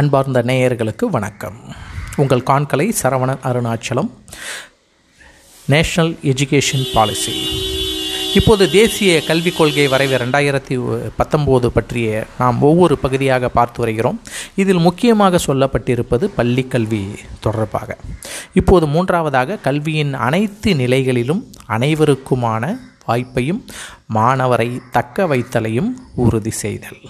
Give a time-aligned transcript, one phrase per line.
[0.00, 1.56] அன்பார்ந்த நேயர்களுக்கு வணக்கம்.
[2.16, 4.10] உங்கள் காண்கலை Saravanan Arunachalam
[5.68, 7.34] national education policy.
[8.34, 10.76] இப்போது தேசிய கல்விக் கொள்கை வரைவு ரெண்டாயிரத்தி
[11.18, 14.20] பத்தொம்போது பற்றிய நாம் ஒவ்வொரு பகுதியாக பார்த்து வருகிறோம்.
[14.54, 17.96] இதில் முக்கியமாக சொல்லப்பட்டிருப்பது பள்ளி கல்வி தொடர்பாக.
[18.52, 22.78] இப்போது மூன்றாவதாக கல்வியின் அனைத்து நிலைகளிலும் அனைவருக்குமான
[23.08, 23.60] வாய்ப்பையும்
[24.14, 27.00] மாணவரை தக்க வைத்தலையும் உறுதி செய்தல்.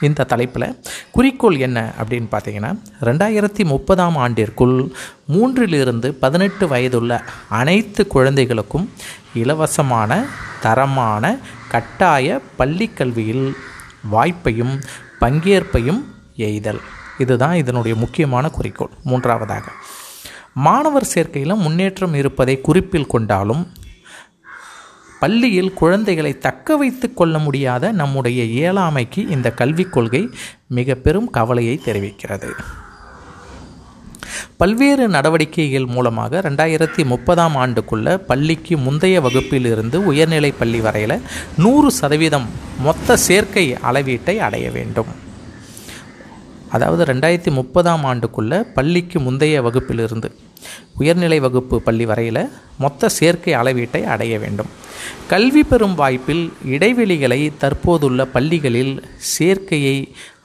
[0.00, 0.78] இந்த தலைப்பில்
[1.10, 4.92] குறிக்கோள் என்ன அப்படின்னு பார்த்தீங்கன்னா ரெண்டாயிரத்தி முப்பதாம் ஆண்டிற்குள்
[5.32, 8.90] மூன்றிலிருந்து பதினெட்டு வயதுள்ள அனைத்து குழந்தைகளுக்கும்
[9.34, 10.24] இலவசமான
[10.60, 11.36] தரமான
[11.68, 13.56] கட்டாய பள்ளி கல்வியில்
[14.12, 14.82] வாய்ப்பையும்
[15.20, 16.04] பங்கேற்பையும்
[16.36, 16.80] எய்தல்.
[17.18, 18.90] இதுதான் இதனுடைய முக்கியமான குறிக்கோள்.
[19.04, 19.72] மூன்றாவதாக
[20.54, 23.72] மாணவர் சேர்க்கையில் முன்னேற்றம் இருப்பதை குறிப்பில் கொண்டாலும்
[25.24, 30.24] பள்ளியில் குழந்தைகளை தக்க வைத்து கொள்ள முடியாத நம்முடைய இயலாமைக்கு இந்த கல்விக் கொள்கை
[30.78, 32.50] மிக பெரும் கவலையை தெரிவிக்கிறது.
[34.60, 41.16] பல்வேறு நடவடிக்கைகள் மூலமாக ரெண்டாயிரத்தி முப்பதாம் ஆண்டுக்குள்ள பள்ளிக்கு முந்தைய வகுப்பிலிருந்து உயர்நிலை பள்ளி வரையில்
[41.64, 42.48] நூறு சதவீதம்
[42.86, 45.10] மொத்த சேர்க்கை அளவீட்டை அடைய வேண்டும்.
[46.76, 50.30] அதாவது ரெண்டாயிரத்தி முப்பதாம் ஆண்டுக்குள்ள பள்ளிக்கு முந்தைய வகுப்பிலிருந்து
[50.98, 54.70] உயர்நிலை வகுப்பு பள்ளி வரையில் மொத்த சேர்க்கை அளவீட்டை அடைய வேண்டும்.
[55.26, 58.94] கல்வி பெறும் வாய்ப்பில் இடைவெளிகளை தற்போதுள்ள பள்ளிகளில்
[59.38, 59.96] சேர்க்கையை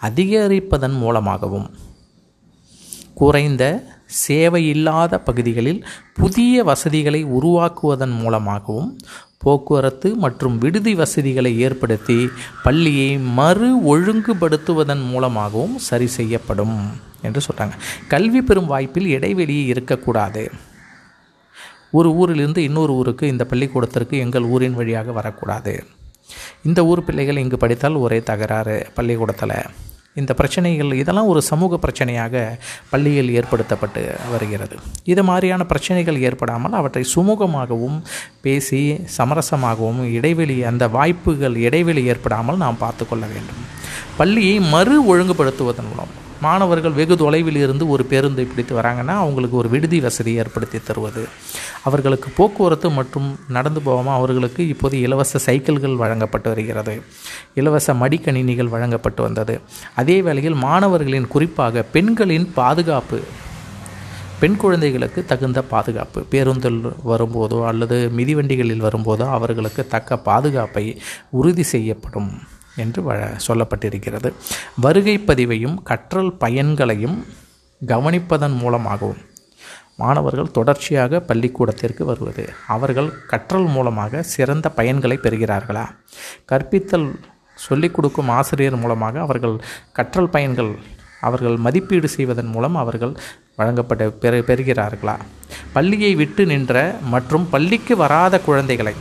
[0.01, 1.69] அதிகரிப்பதன் மூலமாகவும்
[3.13, 3.63] குறைந்த
[4.27, 8.97] சேவையில்லாத பகுதிகளில் புதிய வசதிகளை உருவாக்குவதன் மூலமாகவும்
[9.43, 12.17] போக்குவரத்து மற்றும் விடுதி வசதிகளை ஏற்படுத்தி
[12.63, 16.75] பள்ளியை மறு ஒழுங்குபடுத்துவதன் மூலமாகவும் சரி செய்யப்படும்
[17.21, 17.75] என்று சொல்கிறாங்க
[18.07, 20.43] கல்வி பெறும் வாய்ப்பில் இடைவெளி இருக்கக்கூடாது.
[21.91, 25.73] ஒரு ஊரிலிருந்து இன்னொரு ஊருக்கு இந்த பள்ளிக்கூடத்திற்கு எங்கள் ஊரின் வழியாக வரக்கூடாது.
[26.63, 29.57] இந்த ஊர் பிள்ளைகள் இங்கு படித்தால் ஒரே தகராறு பள்ளிக்கூடத்தில்.
[30.21, 32.43] இந்த பிரச்சனைகள் இதெல்லாம் ஒரு சமூக பிரச்சனையாக
[32.91, 34.03] பள்ளியில் ஏற்படுத்தப்பட்டு
[34.33, 34.75] வருகிறது.
[35.13, 37.97] இது மாதிரியான பிரச்சனைகள் ஏற்படாமல் அவற்றை சுமூகமாகவும்
[38.45, 38.81] பேசி
[39.17, 43.61] சமரசமாகவும் இடைவெளி அந்த வாய்ப்புகள் இடைவெளி ஏற்படாமல் நாம் பார்த்து கொள்ள வேண்டும்.
[44.21, 46.13] பள்ளியை மறு ஒழுங்குபடுத்துவதன் மூலம்
[46.43, 51.23] மாணவர்கள் வெகு தொலைவில் இருந்து ஒரு பேருந்தை பிடித்து வராங்கன்னா அவங்களுக்கு ஒரு விடுதி வசதி ஏற்படுத்தி தருவது.
[51.83, 56.95] அவர்களுக்கு போக்குவரத்து மற்றும் நடந்து போகாமல் அவர்களுக்கு இப்போது இலவச சைக்கிள்கள் வழங்கப்பட்டு வருகிறது.
[57.61, 59.55] இலவச மடிக்கணினிகள் வழங்கப்பட்டு வந்தது.
[59.95, 63.19] அதே வேளையில் மாணவர்களின் குறிப்பாக பெண்களின் பாதுகாப்பு
[64.41, 66.79] பெண் குழந்தைகளுக்கு தகுந்த பாதுகாப்பு பேருந்தில்
[67.11, 70.85] வரும்போதோ அல்லது மிதிவண்டிகளில் வரும்போதோ அவர்களுக்கு தக்க பாதுகாப்பை
[71.39, 72.31] உறுதி செய்யப்படும்.
[72.85, 73.15] என்று வ
[73.47, 74.29] சொல்லப்பட்டிருக்கிறது.
[74.85, 77.17] வருகை பதிவையும் கற்றல் பயன்களையும்
[77.81, 79.23] கவனிப்பதன் மூலமாகவும்
[80.01, 82.43] மாணவர்கள் தொடர்ச்சியாக பள்ளிக்கூடத்திற்கு வருவது.
[82.75, 85.85] அவர்கள் கற்றல் மூலமாக சிறந்த பயன்களை பெறுகிறார்களா?
[86.51, 87.09] கற்பித்தல்
[87.67, 89.55] சொல்லிக் கொடுக்கும் ஆசிரியர் மூலமாக அவர்கள்
[89.97, 90.71] கற்றல் பயன்கள்
[91.27, 93.13] அவர்கள் மதிப்பீடு செய்வதன் மூலம் அவர்கள்
[93.55, 94.03] வழங்கப்பட்ட
[94.49, 95.15] பெறுகிறார்களா?
[95.75, 96.75] பள்ளியை விட்டு நின்ற
[97.13, 98.93] மற்றும் பள்ளிக்கு வராத குழந்தைகளை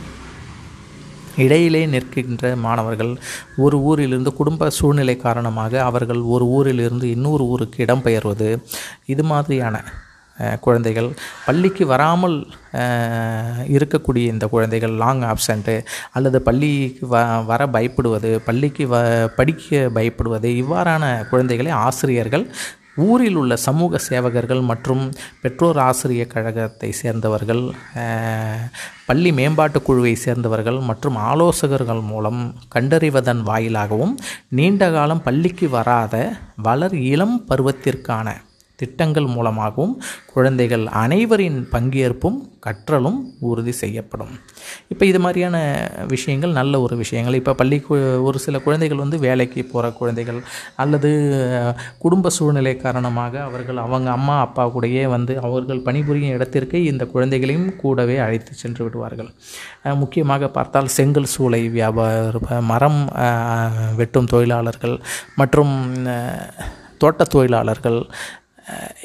[1.43, 3.13] இடையிலே நிற்கின்ற மாணவர்கள்
[3.57, 8.49] ஒரு ஊரிலிருந்து குடும்ப சூழ்நிலை காரணமாக அவர்கள் ஒரு ஊரிலிருந்து இன்னொரு ஊருக்கு இடம்பெயர்வது
[9.05, 9.77] இது மாதிரியான
[10.65, 11.07] குழந்தைகள்.
[11.45, 12.35] பள்ளிக்கு வராமல்
[13.75, 15.75] இருக்கக்கூடிய இந்த குழந்தைகள் லாங் ஆப்சண்ட்டு
[16.13, 18.99] அல்லது பள்ளிக்கு வ வர பயப்படுவது பள்ளிக்கு வ
[19.39, 22.45] படிக்க பயப்படுவது இவ்வாறான குழந்தைகளை ஆசிரியர்கள்
[22.99, 25.03] ஊரில் உள்ள சமூக சேவகர்கள் மற்றும்
[25.41, 27.63] பெற்றோர் ஆசிரிய கழகத்தை சேர்ந்தவர்கள்
[29.05, 34.13] பள்ளி மேம்பாட்டு குழுவை சேர்ந்தவர்கள் மற்றும் ஆலோசகர்கள் மூலம் கண்டறிவதன் வாயிலாகவும்
[34.49, 36.15] நீண்ட காலம் பள்ளிக்கு வராத
[36.61, 38.27] வளர் இளம் பருவத்திற்கான
[38.81, 39.95] திட்டங்கள் மூலமாகவும்
[40.33, 43.19] குழந்தைகள் அனைவரின் பங்கேற்பும் கற்றலும்
[43.49, 44.31] உறுதி செய்யப்படும்.
[44.91, 45.57] இப்போ இது மாதிரியான
[46.13, 47.37] விஷயங்கள் நல்ல ஒரு விஷயங்கள்.
[47.41, 47.77] இப்போ பள்ளி
[48.27, 50.39] ஒரு சில குழந்தைகள் வந்து வேலைக்கு போகிற குழந்தைகள்
[50.83, 51.09] அல்லது
[52.03, 58.17] குடும்ப சூழ்நிலை காரணமாக அவர்கள் அவங்க அம்மா அப்பா கூடயே வந்து அவர்கள் பணிபுரியும் இடத்திற்கு இந்த குழந்தைகளையும் கூடவே
[58.25, 59.29] அழைத்து சென்று விடுவார்கள்.
[60.03, 63.01] முக்கியமாக பார்த்தால் செங்கல் சூளை வியாபார மரம்
[64.01, 64.97] வெட்டும் தொழிலாளர்கள்
[65.41, 65.73] மற்றும்
[67.01, 67.97] தோட்ட தொழிலாளர்கள்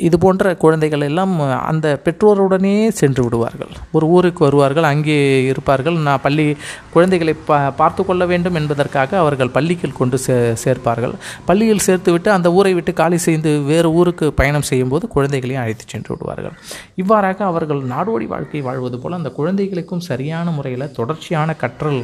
[0.07, 1.33] இது போன்ற குழந்தைகள் எல்லாம்
[1.71, 3.73] அந்த பெற்றோருடனே சென்று விடுவார்கள்.
[3.97, 5.19] ஒரு ஊருக்கு வருவார்கள் அங்கே
[5.53, 5.97] இருப்பார்கள்.
[6.07, 6.47] நான் பள்ளி
[6.95, 11.15] குழந்தைகளை பா பார்த்து கொள்ள வேண்டும் என்பதற்காக அவர்கள் பள்ளிக்கு கொண்டு சே சேர்ப்பார்கள்.
[11.49, 16.57] பள்ளியில் சேர்த்துவிட்டு அந்த ஊரை விட்டு காலி செய்து வேறு ஊருக்கு பயணம் செய்யும்போது குழந்தைகளையும் அழைத்து சென்று விடுவார்கள்.
[17.05, 22.03] இவ்வாறாக அவர்கள் நாடோடி வாழ்க்கை வாழ்வது போல் அந்த குழந்தைகளுக்கும் சரியான முறையில் தொடர்ச்சியான கற்றல்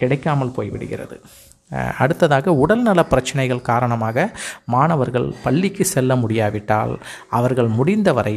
[0.00, 1.18] கிடைக்காமல் போய்விடுகிறது.
[1.70, 4.26] அடுத்ததாக உடல்நல பிரச்சனைகள் காரணமாக
[4.66, 6.94] மாணவர்கள் பள்ளிக்கு செல்ல முடியாவிட்டால்
[7.30, 8.36] அவர்கள் முடிந்தவரை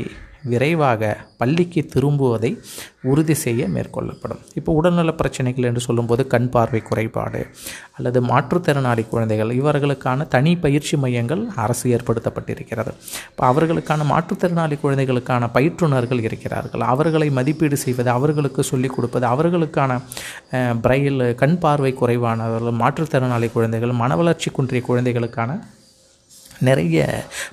[0.52, 2.52] விரைவாக பள்ளிக்கு திரும்புவதை
[3.12, 4.42] உறுதி செய்ய மேற்கொள்ளப்படும்.
[4.60, 7.42] இப்போ உடல்நல பிரச்சனைகள் என்று சொல்லும்போது கண் பார்வை குறைபாடு
[7.98, 12.94] அல்லது மாற்றுத்திறனாளி குழந்தைகள் இவர்களுக்கான தனி பயிற்சி மையங்கள் அரசு ஏற்படுத்தப்பட்டிருக்கிறது.
[13.32, 16.86] இப்போ அவர்களுக்கான மாற்றுத்திறனாளி குழந்தைகளுக்கான பயிற்றுனர்கள் இருக்கிறார்கள்.
[16.94, 20.02] அவர்களை மதிப்பீடு செய்வது அவர்களுக்கு சொல்லிக் கொடுப்பது அவர்களுக்கான
[20.86, 25.60] பிரையில் கண் பார்வை குறைவானவர்கள் மாற்றுத்திறனாளி குழந்தைகள் மனவளர்ச்சி குன்றிய குழந்தைகளுக்கான
[26.68, 27.06] நிறைய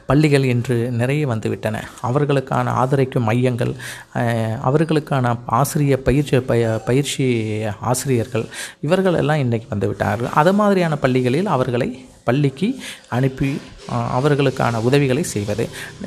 [0.09, 1.77] பள்ளிகள் இன்று நிறைய வந்துவிட்டன.
[2.09, 3.73] அவர்களுக்கான ஆதரிக்கும் மையங்கள்
[4.69, 7.27] அவர்களுக்கான ஆசிரிய பயிற்சி பய பயிற்சி
[7.91, 8.45] ஆசிரியர்கள்
[8.87, 10.31] இவர்கள் எல்லாம் இன்றைக்கி வந்துவிட்டார்கள்.
[10.43, 11.89] அது மாதிரியான பள்ளிகளில் அவர்களை
[12.29, 12.69] பள்ளிக்கு
[13.17, 13.51] அனுப்பி
[14.19, 15.65] அவர்களுக்கான உதவிகளை செய்வது.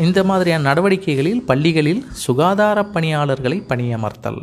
[0.08, 4.42] இந்த மாதிரியான நடவடிக்கைகளில் பள்ளிகளில் சுகாதார பணியாளர்களை பணியமர்த்தல்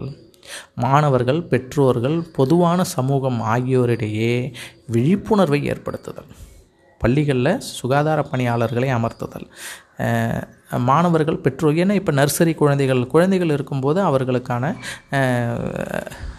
[0.83, 4.35] மாணவர்கள் பெற்றோர்கள் பொதுவான சமூகம் ஆகியோரிடையே
[4.95, 6.31] விழிப்புணர்வை ஏற்படுத்துதல்.
[7.07, 9.49] பள்ளிகளில் சுகாதார பணியாளர்களை அமர்த்துதல்.
[10.87, 14.73] மாணவர்கள் பெற்றோர் ஏன்னா இப்போ நர்சரி குழந்தைகள் குழந்தைகள் இருக்கும்போது அவர்களுக்கான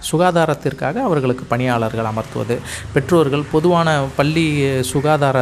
[0.10, 2.56] சுகாதாரத்திற்காக அவர்களுக்கு பணியாளர்கள் அமர்த்துவது.
[2.96, 4.46] பெற்றோர்கள் பொதுவான பள்ளி
[4.92, 5.38] சுகாதார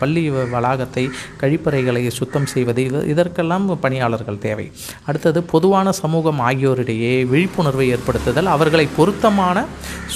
[0.00, 0.24] பள்ளி
[0.54, 1.04] வளாகத்தை
[1.42, 4.66] கழிப்பறைகளை சுத்தம் செய்வது இது இதற்கெல்லாம் பணியாளர்கள் தேவை.
[5.08, 9.66] அடுத்தது பொதுவான சமூகம் ஆகியோரிடையே விழிப்புணர்வை ஏற்படுத்துதல் அவர்களை பொருத்தமான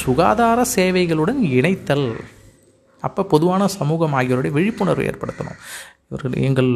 [0.05, 2.09] சுகாதார சேவைகளுடன் இணைத்தல்.
[3.09, 5.59] அப்போ பொதுவான சமூகம் ஆகியோருடைய விழிப்புணர்வு ஏற்படுத்தணும்.
[6.09, 6.71] இவர்கள் எங்கள்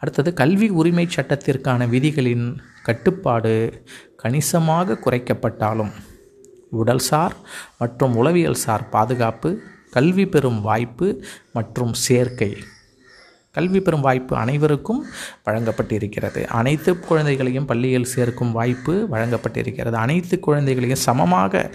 [0.00, 2.46] அடுத்தது கல்வி உரிமை சட்டத்திற்கான விதிகளின்
[2.88, 3.54] கட்டுப்பாடு
[4.22, 5.92] கணிசமாக குறைக்கப்பட்டாலும்
[6.80, 7.34] உடல்சார்
[7.80, 9.50] மற்றும் உளவியல் சார் பாதுகாப்பு
[9.96, 11.08] கல்வி பெறும் வாய்ப்பு
[11.56, 12.50] மற்றும் சேர்க்கை
[13.56, 15.00] கல்வி பெறும் வாய்ப்பு அனைவருக்கும்
[15.46, 16.40] வழங்கப்பட்டிருக்கிறது.
[16.60, 19.96] அனைத்து குழந்தைகளையும் பள்ளியில் சேர்க்கும் வாய்ப்பு வழங்கப்பட்டிருக்கிறது.
[20.06, 21.70] அனைத்து குழந்தைகளையும் சமமாக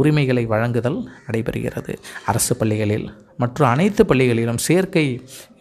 [0.00, 1.94] உரிமைகளை வழங்குதல் நடைபெறுகிறது.
[2.30, 3.08] அரசு பள்ளிகளில்
[3.42, 5.04] மற்றும் அனைத்து பள்ளிகளிலும் சேர்க்கை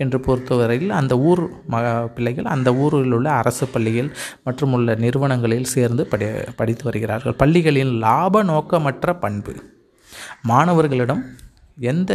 [0.03, 1.41] என்று பொறுத்தவரையில் அந்த ஊர்
[1.73, 1.81] ம
[2.15, 4.09] பிள்ளைகள் அந்த ஊரில் உள்ள அரசு பள்ளியில்
[4.45, 6.27] மற்றும் உள்ள நிறுவனங்களில் சேர்ந்து படி
[6.59, 7.35] படித்து வருகிறார்கள்.
[7.41, 9.53] பள்ளிகளின் லாப நோக்கமற்ற பண்பு.
[10.51, 11.23] மாணவர்களிடம்
[11.93, 12.11] எந்த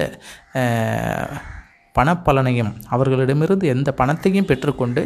[1.98, 5.04] பணப்பலனையும் அவர்களிடமிருந்து எந்த பணத்தையும் பெற்றுக்கொண்டு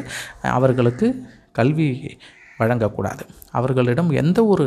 [0.59, 1.09] அவர்களுக்கு
[1.59, 1.91] கல்வி
[2.59, 3.23] வழங்கக்கூடாது.
[3.59, 4.67] அவர்களிடம் எந்த ஒரு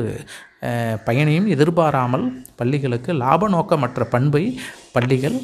[1.08, 2.26] பயனையும் எதிர்பாராமல்
[2.60, 4.44] பள்ளிகளுக்கு லாப நோக்கமற்ற பண்பை
[4.96, 5.38] பள்ளிகள்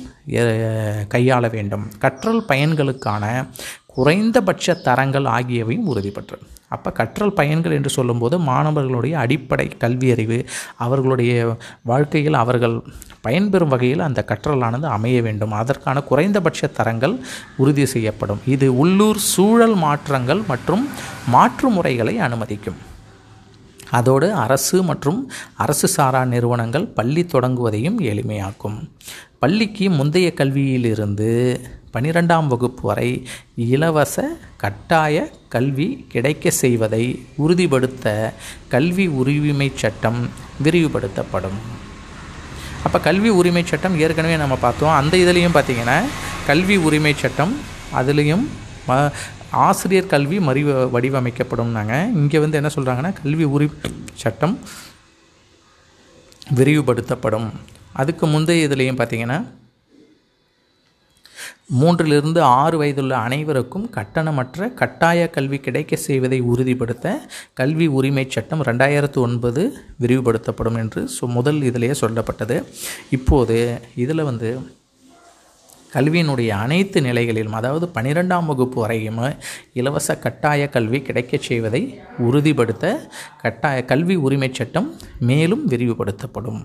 [1.13, 1.85] கையாள வேண்டும்.
[2.03, 3.25] கற்றல் பயன்களுக்கான
[3.95, 6.45] குறைந்தபட்ச தரங்கள் ஆகியவையும் உறுதிப்பட்டது
[6.75, 10.39] அப்போ கற்றல் பயன்கள் என்று சொல்லும்போது மாணவர்களுடைய அடிப்படை கல்வியறிவு
[10.75, 11.33] அவர்களுடைய
[11.91, 12.75] வாழ்க்கையில் அவர்கள்
[13.23, 15.51] பயன்பெறும் வகையில் அந்த கற்றலானது அமைய வேண்டும்.
[15.51, 17.15] அதற்கான குறைந்தபட்ச தரங்கள்
[17.57, 18.41] உறுதி செய்யப்படும்.
[18.45, 20.83] இது உள்ளூர் சூழல் மாற்றங்கள் மற்றும்
[21.27, 22.79] மாற்று முறைகளை அனுமதிக்கும்.
[23.89, 25.19] அதோடு அரசு மற்றும்
[25.55, 28.77] அரசு சாரா நிறுவனங்கள் பள்ளி தொடங்குவதையும் எளிமையாக்கும்.
[29.39, 31.31] பள்ளிக்கு முந்தைய கல்வியிலிருந்து
[31.95, 33.09] பனிரெண்டாம் வகுப்பு வரை
[33.71, 34.15] இலவச
[34.63, 35.25] கட்டாய
[35.55, 37.03] கல்வி கிடைக்க செய்வதை
[37.43, 38.15] உறுதிப்படுத்த
[38.73, 40.21] கல்வி உரிமை சட்டம்
[40.65, 41.59] விரிவுபடுத்தப்படும்.
[42.85, 44.95] அப்போ கல்வி உரிமை சட்டம் ஏற்கனவே நம்ம பார்த்தோம்.
[44.99, 45.97] அந்த இதுலேயும் பார்த்தீங்கன்னா
[46.49, 47.53] கல்வி உரிமை சட்டம்
[47.99, 48.45] அதுலேயும்
[48.89, 48.97] ம
[49.67, 50.61] ஆசிரியர் கல்வி மறி
[50.95, 51.93] வடிவமைக்கப்படும்னாங்க.
[52.21, 53.91] இங்கே வந்து என்ன சொல்கிறாங்கன்னா கல்வி உரிமை
[54.23, 54.55] சட்டம்
[56.59, 57.47] விரிவுபடுத்தப்படும்.
[58.01, 59.39] அதுக்கு முந்தைய இதுலேயும் பார்த்திங்கன்னா
[61.69, 67.19] மூன்றிலிருந்து ஆறு வயதுள்ள அனைவருக்கும் கட்டணமற்ற கட்டாய கல்வி கிடைக்க செய்வதை உறுதிப்படுத்த
[67.53, 69.61] கல்வி உரிமை சட்டம் ரெண்டாயிரத்து ஒன்பது
[70.01, 72.63] விரிவுபடுத்தப்படும் என்று ஸோ முதல் இதிலேயே சொல்லப்பட்டது.
[73.09, 73.57] இப்போது
[73.95, 74.49] இதில் வந்து
[75.93, 79.21] கல்வியினுடைய அனைத்து நிலைகளிலும் அதாவது பன்னிரெண்டாம் வகுப்பு வரையும்
[79.73, 82.85] இலவச கட்டாய கல்வி கிடைக்கச் செய்வதை உறுதிப்படுத்த
[83.41, 86.61] கட்டாய கல்வி உரிமை சட்டம் மேலும் விரிவுபடுத்தப்படும்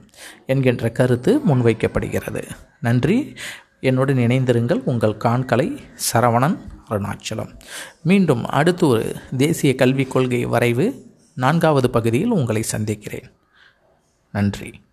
[0.47, 2.43] என்கின்ற கருத்து முன்வைக்கப்படுகிறது.
[2.81, 3.37] நன்றி.
[3.81, 5.79] என்னுடன் இணைந்திருங்கள் உங்கள் காண்கலை
[6.13, 6.59] சரவணன்
[6.91, 7.59] அருணாச்சலம்.
[8.03, 13.33] மீண்டும் அடுத்து ஒரு தேசிய கல்விக் கொள்கை வரைவு நான்காவது பகுதியில் உங்களை சந்திக்கிறேன்.
[14.33, 14.81] நன்றி.